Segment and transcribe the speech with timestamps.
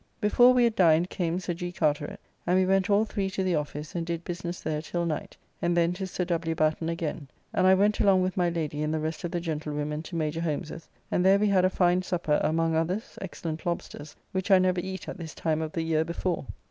[0.19, 1.71] Before we had dined came Sir G.
[1.71, 5.37] Carteret, and we went all three to the office and did business there till night,
[5.61, 6.55] and then to Sir W.
[6.55, 10.01] Batten again, and I went along with my lady and the rest of the gentlewomen
[10.01, 14.49] to Major Holmes's, and there we had a fine supper, among others, excellent lobsters, which
[14.49, 16.47] I never eat at this time of the year before.